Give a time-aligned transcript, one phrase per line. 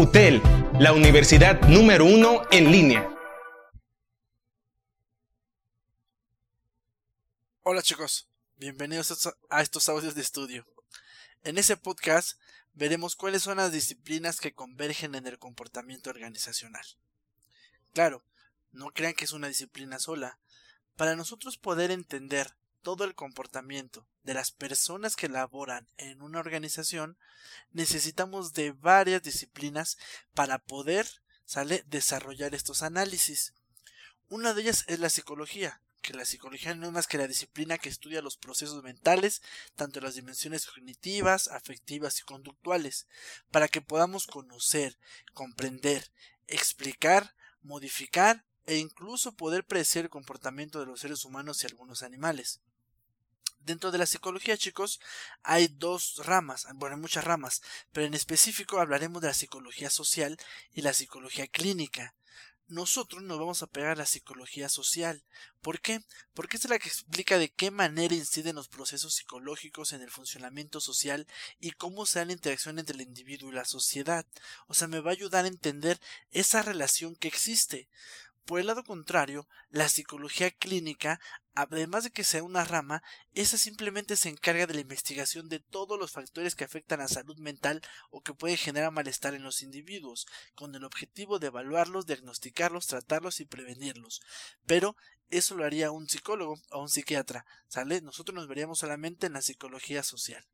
[0.00, 0.40] UTEL,
[0.78, 3.06] la universidad número uno en línea.
[7.60, 8.26] Hola chicos,
[8.56, 10.66] bienvenidos a estos audios de estudio.
[11.42, 12.40] En ese podcast
[12.72, 16.86] veremos cuáles son las disciplinas que convergen en el comportamiento organizacional.
[17.92, 18.24] Claro,
[18.72, 20.38] no crean que es una disciplina sola.
[20.96, 27.16] Para nosotros poder entender todo el comportamiento de las personas que laboran en una organización,
[27.72, 29.98] necesitamos de varias disciplinas
[30.34, 31.06] para poder
[31.86, 33.54] desarrollar estos análisis.
[34.28, 37.78] Una de ellas es la psicología, que la psicología no es más que la disciplina
[37.78, 39.42] que estudia los procesos mentales,
[39.74, 43.06] tanto las dimensiones cognitivas, afectivas y conductuales,
[43.50, 44.98] para que podamos conocer,
[45.34, 46.10] comprender,
[46.46, 52.60] explicar, modificar e incluso poder predecir el comportamiento de los seres humanos y algunos animales.
[53.58, 55.00] Dentro de la psicología, chicos,
[55.42, 60.38] hay dos ramas, bueno, hay muchas ramas, pero en específico hablaremos de la psicología social
[60.72, 62.14] y la psicología clínica
[62.70, 65.24] nosotros nos vamos a pegar a la psicología social.
[65.60, 66.02] ¿Por qué?
[66.34, 70.80] Porque es la que explica de qué manera inciden los procesos psicológicos en el funcionamiento
[70.80, 71.26] social
[71.58, 74.24] y cómo se da la interacción entre el individuo y la sociedad.
[74.68, 77.88] O sea, me va a ayudar a entender esa relación que existe.
[78.50, 81.20] Por el lado contrario, la psicología clínica,
[81.54, 83.00] además de que sea una rama,
[83.32, 87.38] esa simplemente se encarga de la investigación de todos los factores que afectan a salud
[87.38, 90.26] mental o que pueden generar malestar en los individuos,
[90.56, 94.20] con el objetivo de evaluarlos, diagnosticarlos, tratarlos y prevenirlos.
[94.66, 94.96] Pero
[95.28, 98.00] eso lo haría un psicólogo o un psiquiatra, ¿sale?
[98.00, 100.44] Nosotros nos veríamos solamente en la psicología social.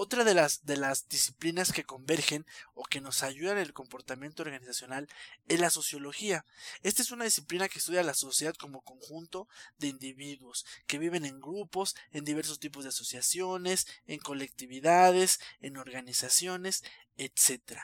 [0.00, 4.44] Otra de las, de las disciplinas que convergen o que nos ayudan en el comportamiento
[4.44, 5.08] organizacional
[5.48, 6.44] es la sociología.
[6.84, 11.40] Esta es una disciplina que estudia la sociedad como conjunto de individuos que viven en
[11.40, 16.84] grupos, en diversos tipos de asociaciones, en colectividades, en organizaciones,
[17.16, 17.80] etc.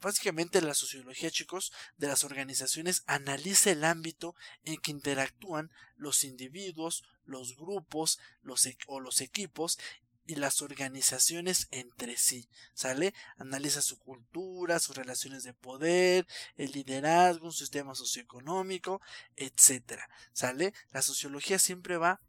[0.00, 7.04] básicamente la sociología, chicos, de las organizaciones analiza el ámbito en que interactúan los individuos,
[7.24, 9.78] los grupos los, e, o los equipos
[10.26, 13.14] y las organizaciones entre sí, ¿sale?
[13.36, 16.26] Analiza su cultura, sus relaciones de poder,
[16.56, 19.00] el liderazgo, un sistema socioeconómico,
[19.36, 20.72] etcétera, ¿sale?
[20.92, 22.20] La sociología siempre va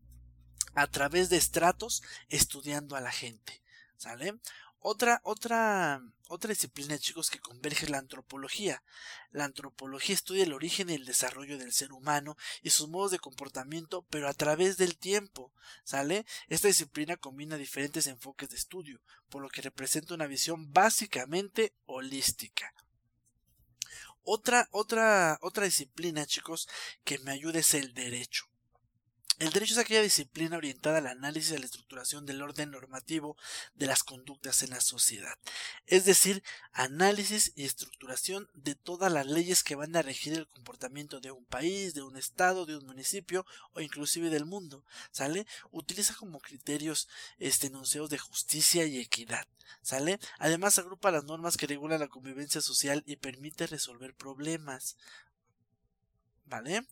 [0.74, 3.62] a través de estratos estudiando a la gente,
[3.98, 4.40] ¿sale?
[4.88, 8.84] Otra, otra, otra disciplina, chicos, que converge es la antropología.
[9.32, 13.18] La antropología estudia el origen y el desarrollo del ser humano y sus modos de
[13.18, 15.52] comportamiento, pero a través del tiempo.
[15.84, 16.28] ¿Sale?
[16.50, 22.72] Esta disciplina combina diferentes enfoques de estudio, por lo que representa una visión básicamente holística.
[24.22, 26.70] Otra, otra, otra disciplina, chicos,
[27.04, 28.46] que me ayuda es el derecho.
[29.38, 33.36] El derecho es aquella disciplina orientada al análisis y a la estructuración del orden normativo
[33.74, 35.38] de las conductas en la sociedad,
[35.88, 36.42] es decir,
[36.72, 41.44] análisis y estructuración de todas las leyes que van a regir el comportamiento de un
[41.44, 45.46] país, de un estado, de un municipio o inclusive del mundo, ¿sale?
[45.72, 49.46] Utiliza como criterios este enunciados de justicia y equidad,
[49.82, 50.18] ¿sale?
[50.40, 54.96] Además agrupa las normas que regulan la convivencia social y permite resolver problemas,
[56.46, 56.86] ¿vale?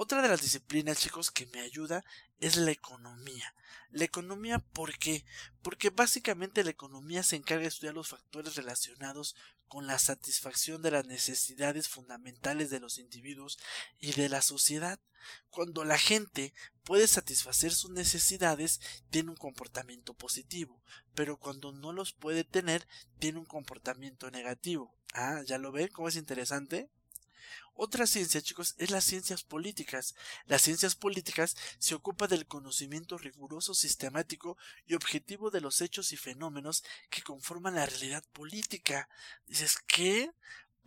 [0.00, 2.04] Otra de las disciplinas, chicos, que me ayuda
[2.38, 3.52] es la economía.
[3.90, 5.24] La economía, ¿por qué?
[5.60, 9.34] Porque básicamente la economía se encarga de estudiar los factores relacionados
[9.66, 13.58] con la satisfacción de las necesidades fundamentales de los individuos
[13.98, 15.00] y de la sociedad.
[15.50, 16.54] Cuando la gente
[16.84, 18.80] puede satisfacer sus necesidades,
[19.10, 20.80] tiene un comportamiento positivo,
[21.16, 22.86] pero cuando no los puede tener,
[23.18, 24.94] tiene un comportamiento negativo.
[25.12, 25.88] Ah, ¿ya lo ven?
[25.88, 26.88] ¿Cómo es interesante?
[27.80, 30.16] Otra ciencia, chicos, es las ciencias políticas.
[30.46, 34.58] Las ciencias políticas se ocupa del conocimiento riguroso, sistemático
[34.88, 39.08] y objetivo de los hechos y fenómenos que conforman la realidad política.
[39.46, 40.32] Dices, ¿qué?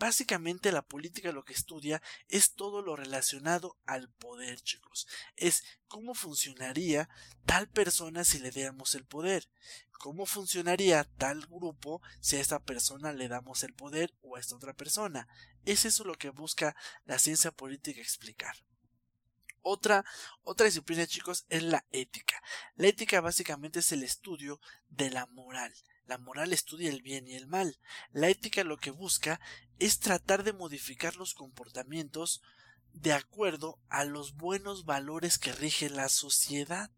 [0.02, 5.08] Básicamente la política lo que estudia es todo lo relacionado al poder, chicos.
[5.36, 7.08] Es cómo funcionaría
[7.46, 9.48] tal persona si le diéramos el poder.
[9.92, 14.56] Cómo funcionaría tal grupo si a esta persona le damos el poder o a esta
[14.56, 15.28] otra persona.
[15.66, 16.76] Es eso lo que busca
[17.06, 18.56] la ciencia política explicar.
[19.62, 20.04] Otra,
[20.42, 22.42] otra disciplina, chicos, es la ética.
[22.74, 24.60] La ética básicamente es el estudio
[24.90, 25.72] de la moral.
[26.12, 27.80] La moral estudia el bien y el mal.
[28.12, 29.40] La ética lo que busca
[29.80, 32.42] es tratar de modificar los comportamientos
[32.92, 36.92] de acuerdo a los buenos valores que rigen la sociedad.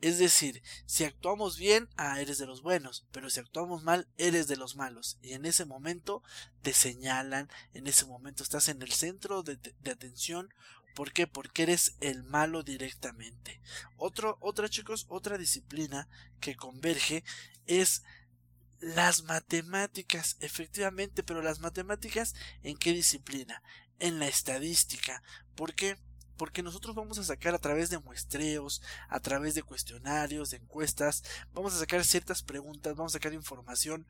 [0.00, 4.48] Es decir, si actuamos bien, ah, eres de los buenos, pero si actuamos mal, eres
[4.48, 5.18] de los malos.
[5.20, 6.22] Y en ese momento
[6.62, 10.48] te señalan, en ese momento estás en el centro de, de atención.
[10.94, 11.26] ¿Por qué?
[11.26, 13.60] Porque eres el malo directamente.
[13.98, 16.08] Otro, otra chicos, otra disciplina
[16.40, 17.22] que converge
[17.66, 18.02] es
[18.80, 23.62] Las matemáticas, efectivamente, pero las matemáticas en qué disciplina?
[23.98, 25.22] En la estadística.
[25.54, 25.96] ¿Por qué?
[26.36, 31.24] Porque nosotros vamos a sacar a través de muestreos, a través de cuestionarios, de encuestas,
[31.54, 34.06] vamos a sacar ciertas preguntas, vamos a sacar información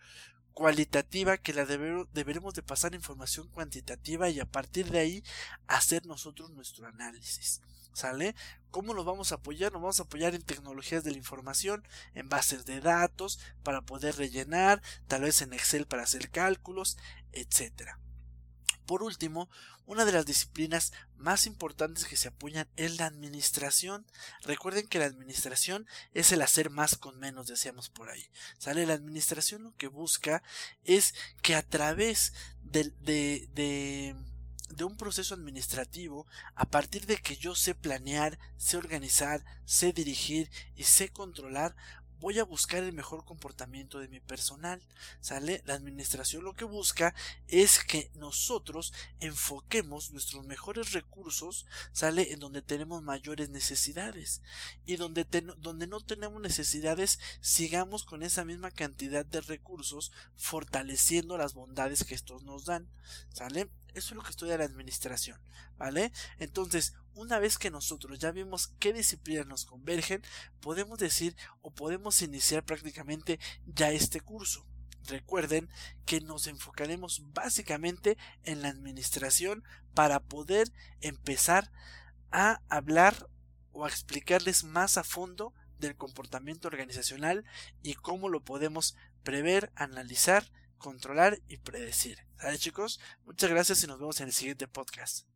[0.56, 5.24] cualitativa que la deberemos de pasar información cuantitativa y a partir de ahí
[5.66, 7.60] hacer nosotros nuestro análisis.
[7.92, 8.34] ¿Sale?
[8.70, 9.70] ¿Cómo nos vamos a apoyar?
[9.70, 14.16] Nos vamos a apoyar en tecnologías de la información, en bases de datos, para poder
[14.16, 16.96] rellenar, tal vez en Excel para hacer cálculos,
[17.32, 17.98] etcétera.
[18.86, 19.48] Por último,
[19.84, 24.06] una de las disciplinas más importantes que se apoyan es la administración.
[24.42, 28.28] Recuerden que la administración es el hacer más con menos, decíamos por ahí.
[28.58, 28.86] ¿Sale?
[28.86, 30.42] La administración lo que busca
[30.84, 32.92] es que a través de,
[33.54, 40.50] de, un proceso administrativo a partir de que yo sé planear, sé organizar, sé dirigir
[40.76, 41.74] y sé controlar,
[42.20, 44.82] voy a buscar el mejor comportamiento de mi personal.
[45.20, 45.62] ¿Sale?
[45.66, 47.14] La administración lo que busca
[47.48, 52.32] es que nosotros enfoquemos nuestros mejores recursos, ¿sale?
[52.32, 54.42] En donde tenemos mayores necesidades.
[54.84, 55.24] Y donde,
[55.58, 62.14] donde no tenemos necesidades, sigamos con esa misma cantidad de recursos, fortaleciendo las bondades que
[62.14, 62.88] estos nos dan.
[63.32, 63.68] ¿Sale?
[63.94, 65.40] Eso es lo que estudia la administración,
[65.78, 66.12] ¿vale?
[66.38, 70.22] Entonces, una vez que nosotros ya vimos qué disciplinas nos convergen,
[70.60, 74.66] podemos decir o podemos iniciar prácticamente ya este curso.
[75.04, 75.68] Recuerden
[76.04, 79.64] que nos enfocaremos básicamente en la administración
[79.94, 81.72] para poder empezar
[82.30, 83.28] a hablar
[83.72, 87.44] o a explicarles más a fondo del comportamiento organizacional
[87.82, 92.18] y cómo lo podemos prever, analizar controlar y predecir.
[92.38, 93.00] ¿Sale chicos?
[93.24, 95.35] Muchas gracias y nos vemos en el siguiente podcast.